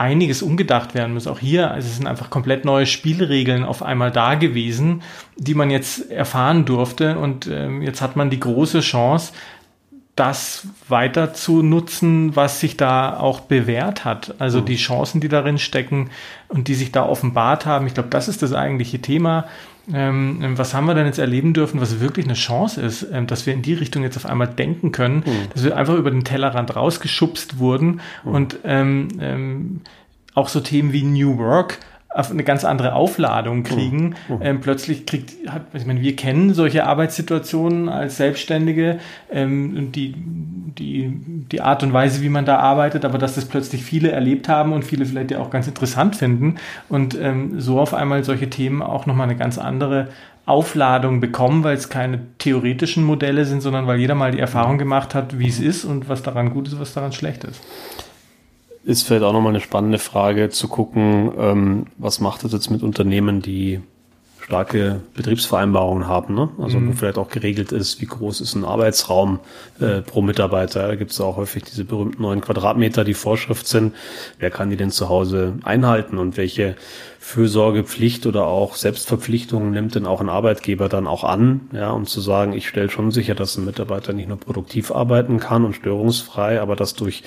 [0.00, 1.26] einiges umgedacht werden muss.
[1.26, 5.02] Auch hier, also es sind einfach komplett neue Spielregeln auf einmal da gewesen,
[5.36, 7.18] die man jetzt erfahren durfte.
[7.18, 9.32] Und ähm, jetzt hat man die große Chance,
[10.16, 14.34] das weiter zu nutzen, was sich da auch bewährt hat.
[14.38, 14.64] Also mhm.
[14.66, 16.10] die Chancen, die darin stecken
[16.48, 17.86] und die sich da offenbart haben.
[17.86, 19.48] Ich glaube, das ist das eigentliche Thema.
[19.92, 23.46] Ähm, was haben wir denn jetzt erleben dürfen, was wirklich eine Chance ist, ähm, dass
[23.46, 25.50] wir in die Richtung jetzt auf einmal denken können, mhm.
[25.52, 28.32] dass wir einfach über den Tellerrand rausgeschubst wurden mhm.
[28.32, 29.80] und ähm, ähm,
[30.34, 31.78] auch so Themen wie New Work
[32.12, 34.16] eine ganz andere Aufladung kriegen.
[34.28, 34.40] Oh, oh.
[34.42, 38.98] Ähm, plötzlich kriegt, hat, ich meine, wir kennen solche Arbeitssituationen als Selbstständige
[39.30, 41.12] ähm, und die, die,
[41.52, 44.72] die Art und Weise, wie man da arbeitet, aber dass das plötzlich viele erlebt haben
[44.72, 46.56] und viele vielleicht ja auch ganz interessant finden
[46.88, 50.08] und ähm, so auf einmal solche Themen auch nochmal eine ganz andere
[50.46, 55.14] Aufladung bekommen, weil es keine theoretischen Modelle sind, sondern weil jeder mal die Erfahrung gemacht
[55.14, 57.60] hat, wie es ist und was daran gut ist, was daran schlecht ist
[58.84, 62.82] ist vielleicht auch nochmal eine spannende Frage zu gucken, ähm, was macht das jetzt mit
[62.82, 63.80] Unternehmen, die
[64.50, 66.48] starke Betriebsvereinbarungen haben, ne?
[66.58, 66.88] also mhm.
[66.88, 69.38] wo vielleicht auch geregelt ist, wie groß ist ein Arbeitsraum
[69.78, 70.88] äh, pro Mitarbeiter.
[70.88, 73.94] Da gibt es auch häufig diese berühmten neun Quadratmeter, die Vorschrift sind.
[74.40, 76.74] Wer kann die denn zu Hause einhalten und welche
[77.22, 82.18] Fürsorgepflicht oder auch Selbstverpflichtungen nimmt denn auch ein Arbeitgeber dann auch an, ja, um zu
[82.22, 86.62] sagen, ich stelle schon sicher, dass ein Mitarbeiter nicht nur produktiv arbeiten kann und störungsfrei,
[86.62, 87.22] aber dass durch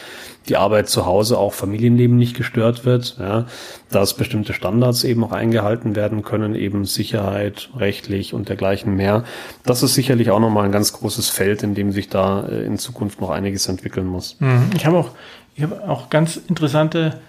[0.49, 3.45] die Arbeit zu Hause auch Familienleben nicht gestört wird, ja,
[3.91, 9.23] dass bestimmte Standards eben auch eingehalten werden können, eben Sicherheit, rechtlich und dergleichen mehr.
[9.63, 12.79] Das ist sicherlich auch nochmal ein ganz großes Feld, in dem sich da äh, in
[12.79, 14.37] Zukunft noch einiges entwickeln muss.
[14.39, 14.71] Mhm.
[14.75, 15.11] Ich habe auch,
[15.55, 17.21] ich habe auch ganz interessante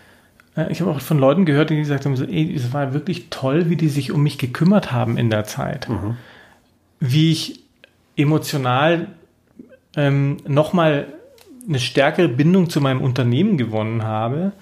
[0.71, 3.71] ich habe auch von Leuten gehört, die gesagt haben, so, ey, es war wirklich toll,
[3.71, 5.88] wie die sich um mich gekümmert haben in der Zeit.
[5.88, 6.17] Mhm.
[7.01, 7.61] Wie ich
[8.17, 9.09] emotional
[9.97, 11.07] ähm, nochmal
[11.69, 14.53] eine stärkere Bindung zu meinem Unternehmen gewonnen habe,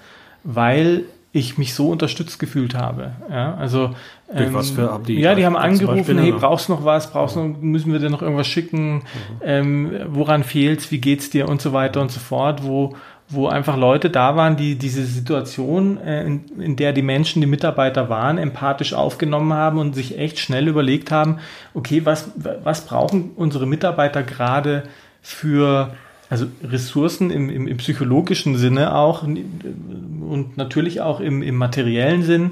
[0.43, 1.03] weil
[1.35, 3.13] ich mich so unterstützt gefühlt habe.
[3.29, 3.95] Ja, also
[4.31, 5.19] ähm, was für die?
[5.19, 7.11] Ja, die haben angerufen, Beispiel, hey, brauchst du noch was?
[7.11, 8.95] Brauchst du noch, müssen wir dir noch irgendwas schicken?
[8.95, 9.01] Mhm.
[9.41, 10.91] Ähm, woran fehlt's?
[10.91, 11.49] Wie geht's dir?
[11.49, 12.63] Und so weiter und so fort.
[12.63, 12.95] Wo
[13.29, 17.47] wo einfach Leute da waren, die diese Situation, äh, in, in, der die Menschen, die
[17.47, 21.39] Mitarbeiter waren, empathisch aufgenommen haben und sich echt schnell überlegt haben,
[21.73, 24.83] okay, was, was brauchen unsere Mitarbeiter gerade
[25.21, 25.93] für
[26.29, 32.51] also Ressourcen im, im, im psychologischen Sinne auch und natürlich auch im, im materiellen Sinn,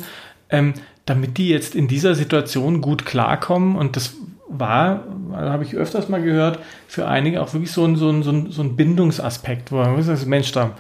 [0.49, 0.73] ähm,
[1.05, 3.75] damit die jetzt in dieser Situation gut klarkommen.
[3.75, 4.13] Und das
[4.51, 8.31] war, habe ich öfters mal gehört, für einige auch wirklich so ein, so ein, so
[8.31, 10.71] ein, so ein Bindungsaspekt, wo man sagt, Mensch, da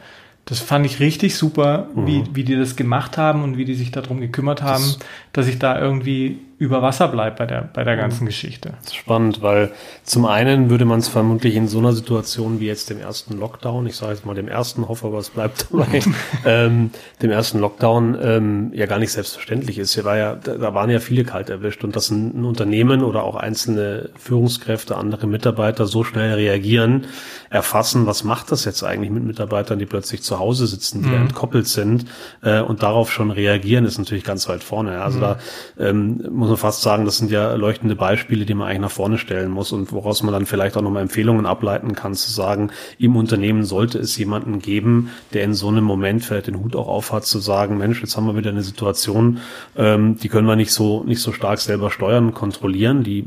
[0.45, 2.07] das fand ich richtig super, mhm.
[2.07, 4.99] wie, wie die das gemacht haben und wie die sich darum gekümmert haben, das,
[5.33, 8.27] dass ich da irgendwie über Wasser bleibe bei der, bei der ganzen.
[8.27, 8.73] Geschichte.
[8.83, 9.71] Das ist spannend, weil
[10.03, 13.87] zum einen würde man es vermutlich in so einer Situation wie jetzt dem ersten Lockdown,
[13.87, 16.01] ich sage jetzt mal dem ersten, hoffe aber es bleibt dabei,
[16.45, 19.95] ähm, dem ersten Lockdown ähm, ja gar nicht selbstverständlich ist.
[19.95, 23.23] Hier war ja, da waren ja viele kalt erwischt und dass ein, ein Unternehmen oder
[23.23, 27.05] auch einzelne Führungskräfte, andere Mitarbeiter so schnell reagieren,
[27.49, 31.23] erfassen, was macht das jetzt eigentlich mit Mitarbeitern, die plötzlich zu Hause sitzen, die mhm.
[31.23, 32.05] entkoppelt sind
[32.43, 35.01] äh, und darauf schon reagieren, ist natürlich ganz weit vorne.
[35.01, 35.21] Also mhm.
[35.21, 35.39] da
[35.79, 39.17] ähm, muss man fast sagen, das sind ja leuchtende Beispiele, die man eigentlich nach vorne
[39.17, 43.15] stellen muss und woraus man dann vielleicht auch nochmal Empfehlungen ableiten kann, zu sagen, im
[43.15, 47.25] Unternehmen sollte es jemanden geben, der in so einem Moment vielleicht den Hut auch aufhat,
[47.25, 49.39] zu sagen, Mensch, jetzt haben wir wieder eine Situation,
[49.75, 53.25] ähm, die können wir nicht so, nicht so stark selber steuern, kontrollieren, die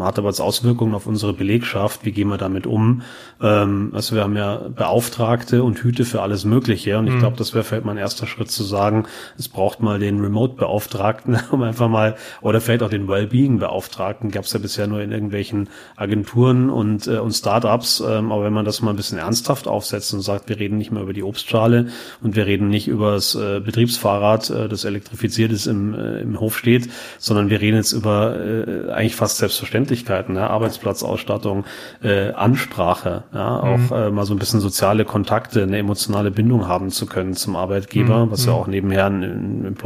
[0.00, 3.02] hat aber jetzt Auswirkungen auf unsere Belegschaft, wie gehen wir damit um?
[3.40, 6.98] Ähm, also wir haben ja Beauftragte und Hüte für alles Mögliche.
[6.98, 7.20] Und ich mhm.
[7.20, 9.06] glaube, das wäre vielleicht mein erster Schritt zu sagen,
[9.38, 12.16] es braucht mal den Remote-Beauftragten, um einfach mal,
[12.48, 17.18] oder vielleicht auch den Wellbeing-Beauftragten, gab es ja bisher nur in irgendwelchen Agenturen und, äh,
[17.18, 18.00] und Startups.
[18.00, 20.90] Ähm, aber wenn man das mal ein bisschen ernsthaft aufsetzt und sagt, wir reden nicht
[20.90, 21.88] mehr über die Obstschale
[22.22, 26.40] und wir reden nicht über das äh, Betriebsfahrrad, äh, das elektrifiziert ist, im, äh, im
[26.40, 31.64] Hof steht, sondern wir reden jetzt über äh, eigentlich fast Selbstverständlichkeiten, ja, Arbeitsplatzausstattung,
[32.02, 33.92] äh, Ansprache, ja, auch mhm.
[33.92, 38.26] äh, mal so ein bisschen soziale Kontakte, eine emotionale Bindung haben zu können zum Arbeitgeber,
[38.26, 38.30] mhm.
[38.30, 38.58] was ja mhm.
[38.58, 39.76] auch nebenher ein, ein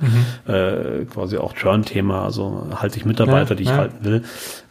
[0.00, 0.52] mhm.
[0.52, 3.76] äh, quasi auch Churn Thema, also halte ich Mitarbeiter, ja, die ich ja.
[3.76, 4.22] halten will,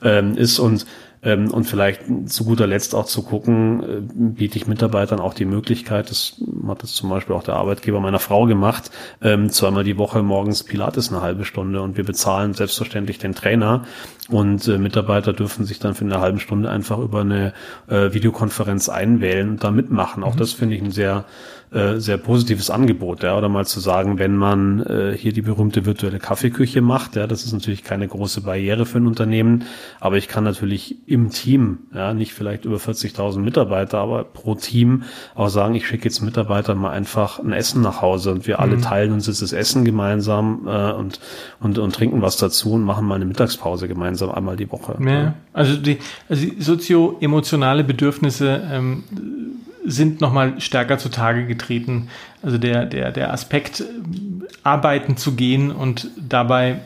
[0.04, 0.86] ähm, ist und
[1.25, 5.45] ähm, und vielleicht zu guter Letzt auch zu gucken, äh, biete ich Mitarbeitern auch die
[5.45, 9.97] Möglichkeit, das hat das zum Beispiel auch der Arbeitgeber meiner Frau gemacht, ähm, zweimal die
[9.97, 13.86] Woche morgens Pilates eine halbe Stunde und wir bezahlen selbstverständlich den Trainer
[14.30, 17.54] und äh, Mitarbeiter dürfen sich dann für eine halbe Stunde einfach über eine
[17.88, 20.23] äh, Videokonferenz einwählen und da mitmachen.
[20.23, 20.39] Auch mhm.
[20.39, 21.25] das finde ich ein sehr
[21.71, 25.86] äh, sehr positives Angebot, ja, oder mal zu sagen, wenn man äh, hier die berühmte
[25.86, 29.65] virtuelle Kaffeeküche macht, ja, das ist natürlich keine große Barriere für ein Unternehmen,
[29.99, 35.04] aber ich kann natürlich im Team, ja, nicht vielleicht über 40.000 Mitarbeiter, aber pro Team
[35.34, 38.78] auch sagen, ich schicke jetzt Mitarbeitern mal einfach ein Essen nach Hause und wir alle
[38.78, 38.82] mhm.
[38.82, 41.19] teilen uns jetzt das Essen gemeinsam äh, und,
[41.60, 44.97] und, und trinken was dazu und machen mal eine Mittagspause gemeinsam einmal die Woche.
[44.99, 45.34] Ja, ja.
[45.54, 45.97] also die,
[46.30, 49.04] also die sozio-emotionale Bedürfnisse ähm,
[49.86, 52.10] sind nochmal stärker zutage getreten.
[52.41, 53.84] Also der, der, der Aspekt,
[54.63, 56.80] arbeiten zu gehen und dabei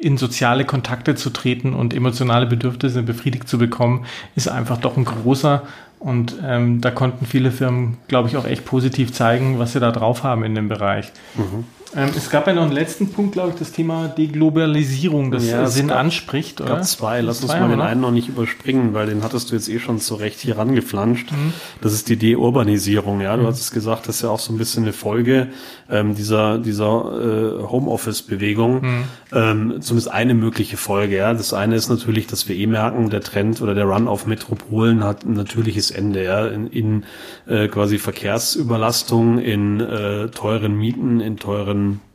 [0.00, 5.04] in soziale Kontakte zu treten und emotionale Bedürfnisse befriedigt zu bekommen, ist einfach doch ein
[5.04, 5.62] großer.
[5.98, 9.90] Und ähm, da konnten viele Firmen, glaube ich, auch echt positiv zeigen, was sie da
[9.90, 11.10] drauf haben in dem Bereich.
[11.34, 11.64] Mhm.
[11.96, 15.66] Ähm, es gab ja noch einen letzten Punkt, glaube ich, das Thema Deglobalisierung, das ja,
[15.66, 16.76] Sinn gab, anspricht, oder?
[16.76, 17.22] Gab zwei.
[17.22, 19.98] Lass uns mal den einen noch nicht überspringen, weil den hattest du jetzt eh schon
[19.98, 21.32] zurecht hier rangeflanscht.
[21.32, 21.54] Mhm.
[21.80, 23.34] Das ist die Deurbanisierung, ja.
[23.36, 23.46] Du mhm.
[23.46, 25.48] hast es gesagt, das ist ja auch so ein bisschen eine Folge
[25.88, 28.82] ähm, dieser, dieser äh, Homeoffice-Bewegung.
[28.82, 29.04] Mhm.
[29.32, 31.32] Ähm, zumindest eine mögliche Folge, ja.
[31.32, 35.04] Das eine ist natürlich, dass wir eh merken, der Trend oder der Run auf Metropolen
[35.04, 36.48] hat ein natürliches Ende, ja.
[36.48, 37.04] In, in
[37.46, 42.07] äh, quasi Verkehrsüberlastung, in äh, teuren Mieten, in teuren um,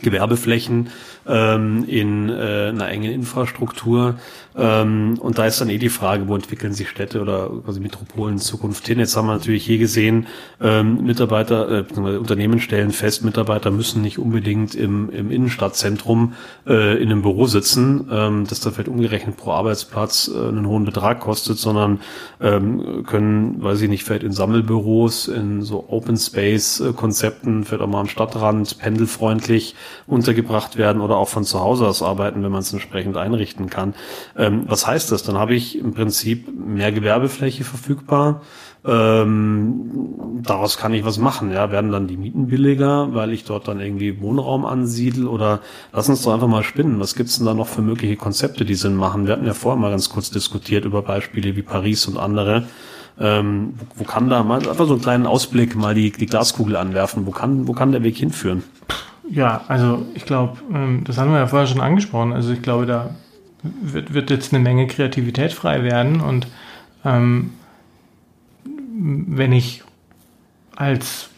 [0.00, 0.90] Gewerbeflächen
[1.26, 4.16] ähm, in äh, einer engen Infrastruktur.
[4.56, 8.34] Ähm, und da ist dann eh die Frage, wo entwickeln sich Städte oder quasi Metropolen
[8.34, 8.98] in Zukunft hin?
[8.98, 10.26] Jetzt haben wir natürlich hier gesehen,
[10.60, 16.34] ähm, Mitarbeiter, äh, Unternehmen stellen fest, Mitarbeiter müssen nicht unbedingt im, im Innenstadtzentrum
[16.66, 20.84] äh, in einem Büro sitzen, ähm, das da vielleicht umgerechnet pro Arbeitsplatz äh, einen hohen
[20.84, 22.00] Betrag kostet, sondern
[22.40, 27.88] ähm, können, weiß ich nicht, vielleicht in Sammelbüros, in so Open Space Konzepten, vielleicht auch
[27.88, 29.74] mal am Stadtrand, pendelfreundlich
[30.06, 33.94] untergebracht werden oder auch von zu Hause aus arbeiten, wenn man es entsprechend einrichten kann.
[34.36, 35.22] Ähm, was heißt das?
[35.22, 38.42] Dann habe ich im Prinzip mehr Gewerbefläche verfügbar.
[38.86, 41.50] Ähm, daraus kann ich was machen.
[41.50, 45.60] Ja, werden dann die Mieten billiger, weil ich dort dann irgendwie Wohnraum ansiedel oder
[45.92, 47.00] lass uns doch einfach mal spinnen.
[47.00, 49.26] Was gibt's denn da noch für mögliche Konzepte, die Sinn machen?
[49.26, 52.68] Wir hatten ja vorher mal ganz kurz diskutiert über Beispiele wie Paris und andere.
[53.18, 56.76] Ähm, wo, wo kann da mal einfach so einen kleinen Ausblick mal die, die Glaskugel
[56.76, 57.26] anwerfen?
[57.26, 58.62] Wo kann, wo kann der Weg hinführen?
[59.30, 62.32] Ja, also ich glaube, ähm, das haben wir ja vorher schon angesprochen.
[62.32, 63.10] Also ich glaube, da
[63.62, 66.46] wird, wird jetzt eine Menge Kreativität frei werden und
[67.04, 67.52] ähm,
[68.64, 69.82] wenn ich
[70.74, 71.30] als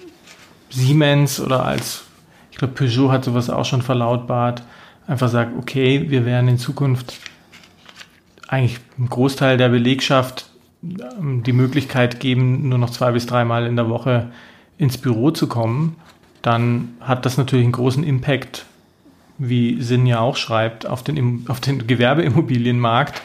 [0.70, 2.04] Siemens oder als,
[2.50, 4.62] ich glaube, Peugeot hat sowas auch schon verlautbart,
[5.06, 7.18] einfach sagt, okay, wir werden in Zukunft
[8.48, 10.50] eigentlich einen Großteil der Belegschaft
[10.82, 14.30] ähm, die Möglichkeit geben, nur noch zwei bis dreimal in der Woche
[14.76, 15.96] ins Büro zu kommen,
[16.42, 18.64] dann hat das natürlich einen großen Impact,
[19.38, 23.22] wie Sinn ja auch schreibt, auf den, auf den Gewerbeimmobilienmarkt.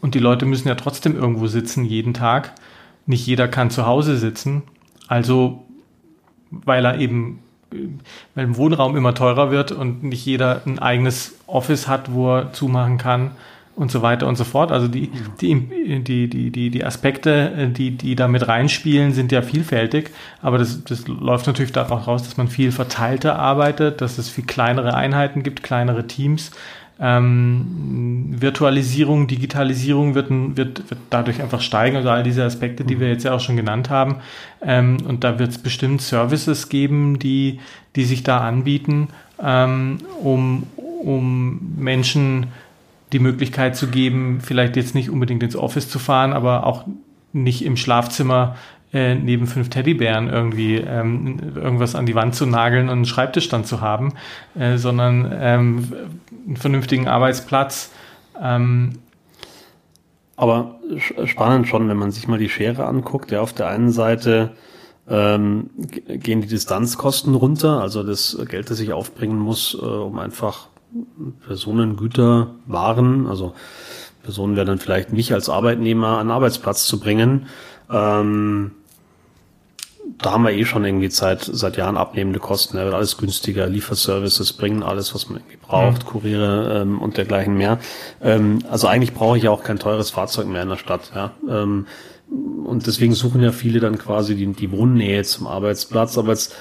[0.00, 2.52] Und die Leute müssen ja trotzdem irgendwo sitzen jeden Tag.
[3.06, 4.62] Nicht jeder kann zu Hause sitzen.
[5.08, 5.64] Also,
[6.50, 7.40] weil er eben,
[8.34, 12.52] weil im Wohnraum immer teurer wird und nicht jeder ein eigenes Office hat, wo er
[12.52, 13.32] zumachen kann,
[13.76, 14.72] und so weiter und so fort.
[14.72, 15.54] Also die, die,
[16.02, 20.10] die, die, die, die Aspekte, die, die da mit reinspielen, sind ja vielfältig,
[20.42, 24.44] aber das, das läuft natürlich darauf raus, dass man viel verteilter arbeitet, dass es viel
[24.44, 26.50] kleinere Einheiten gibt, kleinere Teams.
[27.02, 33.08] Ähm, Virtualisierung, Digitalisierung wird, wird, wird dadurch einfach steigen, also all diese Aspekte, die wir
[33.08, 34.16] jetzt ja auch schon genannt haben.
[34.60, 37.60] Ähm, und da wird es bestimmt Services geben, die,
[37.96, 39.08] die sich da anbieten,
[39.42, 42.48] ähm, um, um Menschen
[43.12, 46.84] die Möglichkeit zu geben, vielleicht jetzt nicht unbedingt ins Office zu fahren, aber auch
[47.32, 48.56] nicht im Schlafzimmer
[48.92, 53.48] äh, neben fünf Teddybären irgendwie ähm, irgendwas an die Wand zu nageln und einen Schreibtisch
[53.48, 54.14] dann zu haben,
[54.58, 55.92] äh, sondern ähm,
[56.46, 57.92] einen vernünftigen Arbeitsplatz.
[58.40, 58.98] Ähm.
[60.36, 60.76] Aber
[61.26, 63.30] spannend schon, wenn man sich mal die Schere anguckt.
[63.30, 64.52] Ja, auf der einen Seite
[65.06, 70.69] ähm, gehen die Distanzkosten runter, also das Geld, das ich aufbringen muss, äh, um einfach
[71.46, 73.54] Personengüter, Waren, also
[74.22, 77.46] Personen werden dann vielleicht mich als Arbeitnehmer an den Arbeitsplatz zu bringen.
[77.90, 78.72] Ähm,
[80.18, 82.76] da haben wir eh schon irgendwie Zeit, seit Jahren abnehmende Kosten.
[82.76, 83.66] Da wird alles günstiger.
[83.66, 86.08] Lieferservices bringen alles, was man irgendwie braucht, mhm.
[86.08, 87.78] Kuriere ähm, und dergleichen mehr.
[88.20, 91.12] Ähm, also eigentlich brauche ich ja auch kein teures Fahrzeug mehr in der Stadt.
[91.14, 91.32] Ja?
[91.48, 91.86] Ähm,
[92.28, 96.18] und deswegen suchen ja viele dann quasi die, die Wohnnähe zum Arbeitsplatz.
[96.18, 96.54] Aber jetzt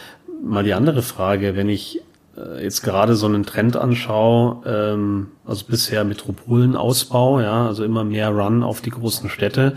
[0.43, 2.01] mal die andere Frage, wenn ich
[2.61, 8.63] jetzt gerade so einen Trend anschaue, ähm, also bisher Metropolenausbau, ja, also immer mehr Run
[8.63, 9.75] auf die großen Städte.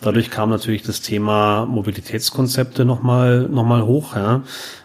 [0.00, 4.14] Dadurch kam natürlich das Thema Mobilitätskonzepte nochmal noch mal hoch.
[4.16, 4.42] Ja.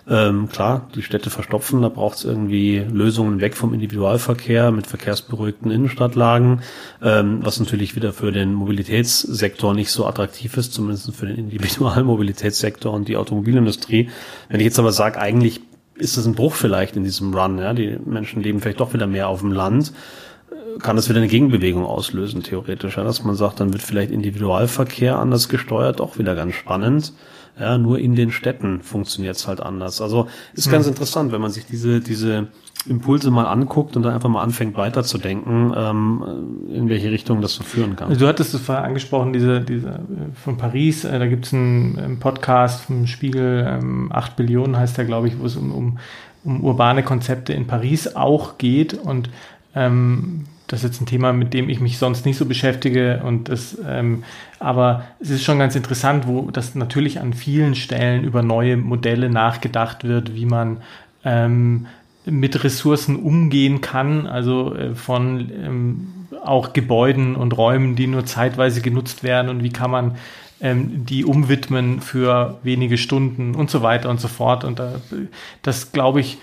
[0.07, 5.69] Ähm, klar, die Städte verstopfen, da braucht es irgendwie Lösungen weg vom Individualverkehr mit verkehrsberuhigten
[5.69, 6.61] Innenstadtlagen,
[7.03, 12.91] ähm, was natürlich wieder für den Mobilitätssektor nicht so attraktiv ist, zumindest für den Individualmobilitätssektor
[12.91, 14.09] und die Automobilindustrie.
[14.47, 15.61] Wenn ich jetzt aber sage, eigentlich
[15.99, 17.57] ist das ein Bruch vielleicht in diesem Run.
[17.59, 17.73] Ja?
[17.73, 19.93] Die Menschen leben vielleicht doch wieder mehr auf dem Land.
[20.79, 23.03] Kann das wieder eine Gegenbewegung auslösen, theoretisch, ja?
[23.03, 27.13] dass man sagt, dann wird vielleicht Individualverkehr anders gesteuert, auch wieder ganz spannend.
[27.59, 30.01] Ja, nur in den Städten funktioniert es halt anders.
[30.01, 30.71] Also ist hm.
[30.73, 32.47] ganz interessant, wenn man sich diese, diese
[32.87, 37.63] Impulse mal anguckt und dann einfach mal anfängt weiterzudenken, ähm, in welche Richtung das so
[37.63, 38.17] führen kann.
[38.17, 39.99] Du hattest es vorher angesprochen, diese, diese
[40.41, 44.97] von Paris, äh, da gibt es einen, einen, Podcast vom Spiegel, ähm, 8 Billionen heißt
[44.97, 45.99] der, glaube ich, wo es um, um,
[46.45, 49.29] um urbane Konzepte in Paris auch geht und
[49.75, 53.49] ähm, das ist jetzt ein Thema, mit dem ich mich sonst nicht so beschäftige und
[53.49, 54.23] das, ähm,
[54.59, 59.29] aber es ist schon ganz interessant, wo das natürlich an vielen Stellen über neue Modelle
[59.29, 60.77] nachgedacht wird, wie man
[61.25, 61.87] ähm,
[62.25, 66.07] mit Ressourcen umgehen kann, also äh, von ähm,
[66.43, 70.17] auch Gebäuden und Räumen, die nur zeitweise genutzt werden und wie kann man
[70.61, 74.63] ähm, die umwidmen für wenige Stunden und so weiter und so fort.
[74.63, 74.95] Und da,
[75.63, 76.37] das, glaube ich,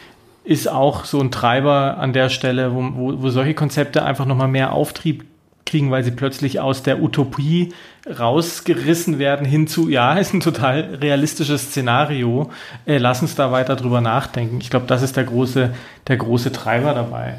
[0.46, 4.48] ist auch so ein Treiber an der Stelle, wo, wo, wo solche Konzepte einfach nochmal
[4.48, 5.24] mehr Auftrieb
[5.66, 7.74] kriegen, weil sie plötzlich aus der Utopie
[8.06, 12.50] rausgerissen werden hinzu, ja, ist ein total realistisches Szenario.
[12.86, 14.58] Äh, lass uns da weiter drüber nachdenken.
[14.60, 15.74] Ich glaube, das ist der große,
[16.06, 17.38] der große Treiber dabei.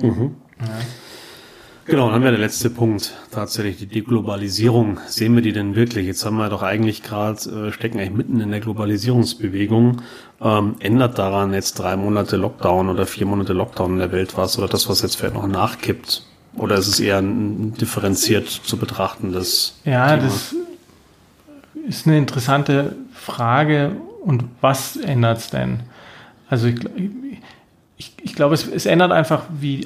[0.00, 0.36] Mhm.
[0.60, 0.66] Ja.
[1.86, 5.00] Genau, dann haben wir der letzte Punkt, tatsächlich die Deglobalisierung.
[5.06, 6.06] Sehen wir die denn wirklich?
[6.06, 10.00] Jetzt haben wir doch eigentlich gerade, äh, stecken eigentlich mitten in der Globalisierungsbewegung.
[10.40, 14.56] Ähm, ändert daran jetzt drei Monate Lockdown oder vier Monate Lockdown in der Welt was
[14.58, 16.24] oder das, was jetzt vielleicht noch nachkippt?
[16.56, 20.22] Oder ist es eher ein differenziert zu betrachtendes Ja, Thema?
[20.22, 20.54] das
[21.86, 23.96] ist eine interessante Frage.
[24.22, 25.80] Und was ändert es denn?
[26.48, 26.76] Also ich,
[27.98, 29.84] ich, ich glaube, es, es ändert einfach, wie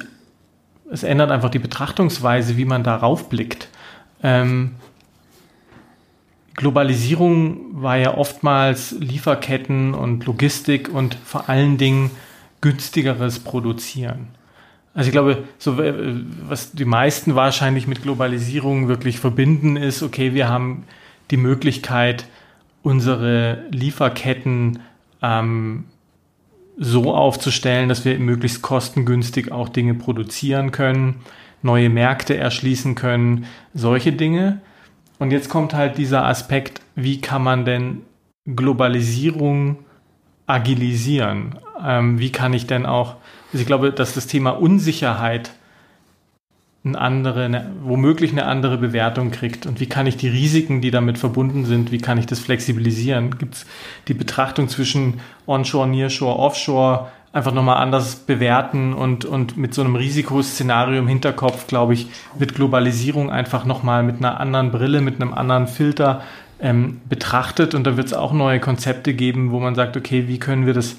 [0.91, 3.69] es ändert einfach die Betrachtungsweise, wie man darauf blickt.
[4.23, 4.75] Ähm,
[6.55, 12.11] Globalisierung war ja oftmals Lieferketten und Logistik und vor allen Dingen
[12.61, 14.27] günstigeres Produzieren.
[14.93, 15.93] Also ich glaube, so äh,
[16.47, 20.83] was die meisten wahrscheinlich mit Globalisierung wirklich verbinden, ist, okay, wir haben
[21.31, 22.25] die Möglichkeit,
[22.81, 24.79] unsere Lieferketten
[25.21, 25.85] ähm,
[26.79, 31.15] so aufzustellen, dass wir möglichst kostengünstig auch Dinge produzieren können,
[31.61, 34.61] neue Märkte erschließen können, solche Dinge.
[35.19, 38.01] Und jetzt kommt halt dieser Aspekt, wie kann man denn
[38.45, 39.79] Globalisierung
[40.47, 41.59] agilisieren?
[41.85, 43.17] Ähm, wie kann ich denn auch,
[43.51, 45.51] also ich glaube, dass das Thema Unsicherheit
[46.83, 49.65] eine andere, eine, womöglich eine andere Bewertung kriegt.
[49.65, 53.37] Und wie kann ich die Risiken, die damit verbunden sind, wie kann ich das flexibilisieren?
[53.37, 53.65] Gibt es
[54.07, 59.95] die Betrachtung zwischen Onshore, Nearshore, Offshore einfach nochmal anders bewerten und, und mit so einem
[59.95, 65.33] Risikoszenario im Hinterkopf, glaube ich, wird Globalisierung einfach nochmal mit einer anderen Brille, mit einem
[65.33, 66.23] anderen Filter
[66.59, 67.75] ähm, betrachtet.
[67.75, 70.73] Und da wird es auch neue Konzepte geben, wo man sagt, okay, wie können wir
[70.73, 70.95] das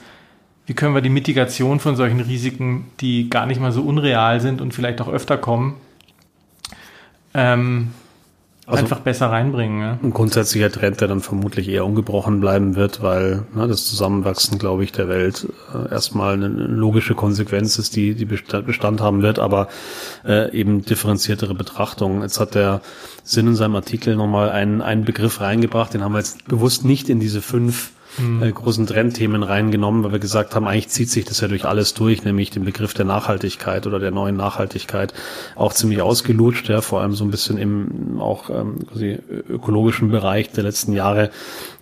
[0.70, 4.61] wie können wir die Mitigation von solchen Risiken, die gar nicht mal so unreal sind
[4.61, 5.74] und vielleicht auch öfter kommen,
[7.35, 7.88] ähm,
[8.66, 9.80] also einfach besser reinbringen.
[9.80, 9.98] Ja?
[10.00, 14.85] Ein grundsätzlicher Trend, der dann vermutlich eher ungebrochen bleiben wird, weil ne, das Zusammenwachsen, glaube
[14.85, 19.66] ich, der Welt äh, erstmal eine logische Konsequenz ist, die, die Bestand haben wird, aber
[20.24, 22.22] äh, eben differenziertere Betrachtung.
[22.22, 22.80] Jetzt hat der
[23.24, 27.09] Sinn in seinem Artikel nochmal einen, einen Begriff reingebracht, den haben wir jetzt bewusst nicht
[27.09, 28.42] in diese fünf mhm.
[28.42, 31.94] äh, großen Trendthemen reingenommen, weil wir gesagt haben, eigentlich zieht sich das ja durch alles
[31.94, 35.14] durch, nämlich den Begriff der Nachhaltigkeit oder der neuen Nachhaltigkeit
[35.56, 40.50] auch ziemlich ausgelutscht, ja, vor allem so ein bisschen im auch ähm, quasi ökologischen Bereich
[40.52, 41.30] der letzten Jahre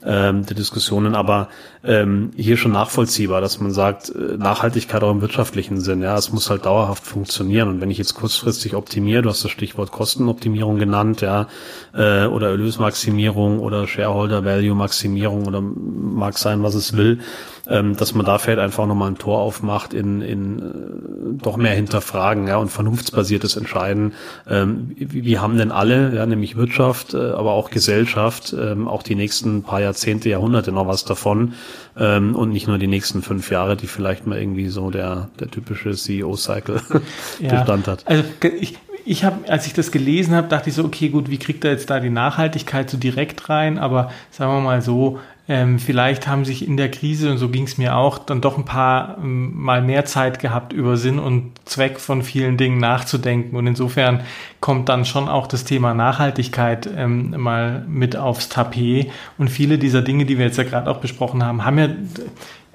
[0.04, 1.48] ähm, der Diskussionen, aber
[1.84, 6.32] ähm, hier schon nachvollziehbar, dass man sagt, äh, Nachhaltigkeit auch im wirtschaftlichen Sinn, ja, es
[6.32, 10.78] muss halt dauerhaft funktionieren und wenn ich jetzt kurzfristig optimiere, du hast das Stichwort Kostenoptimierung
[10.78, 11.46] genannt, ja,
[11.94, 17.20] äh, oder Erlösmaximierung oder Shareholder Value Maximierung oder mag sein, was es will,
[17.68, 21.74] ähm, dass man da vielleicht einfach nochmal ein Tor aufmacht in, in äh, doch mehr
[21.74, 24.14] hinterfragen ja, und vernunftsbasiertes Entscheiden.
[24.48, 29.02] Ähm, wie, wie haben denn alle, ja, nämlich Wirtschaft, äh, aber auch Gesellschaft, ähm, auch
[29.02, 31.54] die nächsten paar Jahrzehnte, Jahrhunderte noch was davon
[31.96, 35.50] ähm, und nicht nur die nächsten fünf Jahre, die vielleicht mal irgendwie so der, der
[35.50, 36.80] typische CEO-Cycle
[37.40, 38.06] ja, Bestand hat.
[38.06, 38.24] Also
[38.60, 41.64] ich, ich habe, als ich das gelesen habe, dachte ich so, okay, gut, wie kriegt
[41.64, 43.78] er jetzt da die Nachhaltigkeit so direkt rein?
[43.78, 45.18] Aber sagen wir mal so,
[45.48, 48.58] ähm, vielleicht haben sich in der Krise, und so ging es mir auch, dann doch
[48.58, 53.56] ein paar ähm, Mal mehr Zeit gehabt, über Sinn und Zweck von vielen Dingen nachzudenken.
[53.56, 54.20] Und insofern
[54.60, 59.10] kommt dann schon auch das Thema Nachhaltigkeit ähm, mal mit aufs Tapet.
[59.38, 61.88] Und viele dieser Dinge, die wir jetzt ja gerade auch besprochen haben, haben ja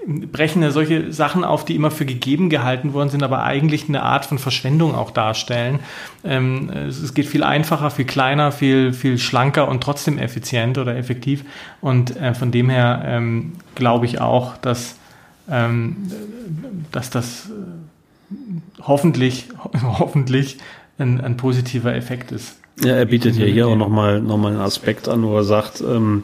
[0.05, 4.03] brechen ja solche Sachen auf, die immer für gegeben gehalten worden sind, aber eigentlich eine
[4.03, 5.79] Art von Verschwendung auch darstellen.
[6.23, 11.43] Ähm, es geht viel einfacher, viel kleiner, viel, viel schlanker und trotzdem effizient oder effektiv.
[11.81, 14.97] Und äh, von dem her ähm, glaube ich auch, dass,
[15.49, 15.97] ähm,
[16.91, 18.33] dass das äh,
[18.81, 19.49] hoffentlich,
[19.83, 20.57] hoffentlich
[20.97, 22.57] ein, ein positiver Effekt ist.
[22.81, 25.81] Ja, er bietet ja hier auch nochmal noch mal einen Aspekt an, wo er sagt,
[25.81, 26.23] ähm,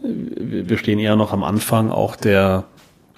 [0.00, 2.64] wir stehen eher noch am Anfang auch der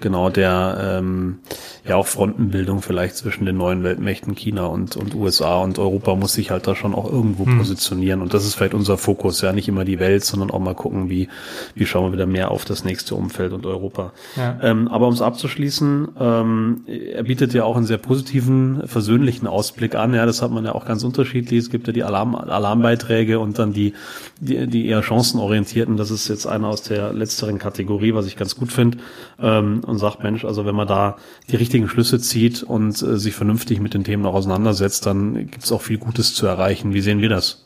[0.00, 1.40] genau der ähm,
[1.86, 6.32] ja auch Frontenbildung vielleicht zwischen den neuen Weltmächten China und, und USA und Europa muss
[6.32, 7.58] sich halt da schon auch irgendwo hm.
[7.58, 10.74] positionieren und das ist vielleicht unser Fokus, ja nicht immer die Welt, sondern auch mal
[10.74, 11.28] gucken, wie,
[11.74, 14.12] wie schauen wir wieder mehr auf das nächste Umfeld und Europa.
[14.36, 14.58] Ja.
[14.62, 19.94] Ähm, aber um es abzuschließen, ähm, er bietet ja auch einen sehr positiven, versöhnlichen Ausblick
[19.94, 23.38] an, ja, das hat man ja auch ganz unterschiedlich, es gibt ja die Alarm, Alarmbeiträge
[23.38, 23.92] und dann die,
[24.40, 28.56] die, die eher chancenorientierten, das ist jetzt einer aus der letzteren Kategorie, was ich ganz
[28.56, 28.98] gut finde
[29.38, 31.16] ähm, und sagt, Mensch, also wenn man da
[31.50, 35.34] die richtige richtigen Schlüsse zieht und äh, sich vernünftig mit den Themen auch auseinandersetzt, dann
[35.50, 36.94] gibt es auch viel Gutes zu erreichen.
[36.94, 37.64] Wie sehen wir das?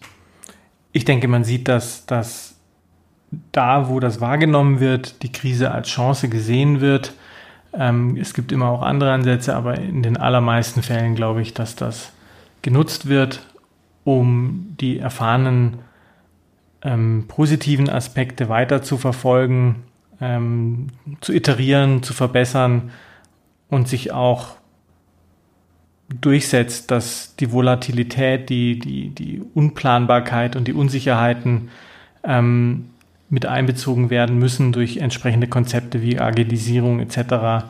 [0.93, 2.55] Ich denke, man sieht, dass, dass
[3.53, 7.13] da, wo das wahrgenommen wird, die Krise als Chance gesehen wird.
[7.75, 11.77] Ähm, es gibt immer auch andere Ansätze, aber in den allermeisten Fällen glaube ich, dass
[11.77, 12.13] das
[12.63, 13.43] genutzt wird
[14.05, 15.81] um die erfahrenen
[16.81, 19.83] ähm, positiven Aspekte weiter zu verfolgen,
[20.19, 20.87] ähm,
[21.21, 22.91] zu iterieren, zu verbessern
[23.69, 24.57] und sich auch
[26.09, 31.69] durchsetzt, dass die Volatilität, die, die, die Unplanbarkeit und die Unsicherheiten
[32.25, 32.91] ähm,
[33.29, 37.67] mit einbezogen werden müssen durch entsprechende Konzepte wie Agilisierung etc.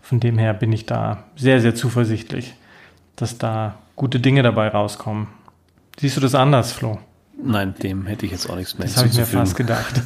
[0.00, 2.54] Von dem her bin ich da sehr, sehr zuversichtlich,
[3.16, 5.26] dass da gute Dinge dabei rauskommen.
[5.98, 6.98] Siehst du das anders, Flo?
[7.42, 10.00] Nein, dem hätte ich jetzt auch nichts mehr Das habe ich mir fast gedacht.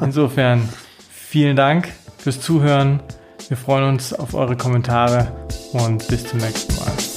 [0.00, 0.68] Insofern
[1.10, 3.00] vielen Dank fürs Zuhören.
[3.48, 5.28] Wir freuen uns auf eure Kommentare
[5.72, 7.13] und bis zum nächsten Mal.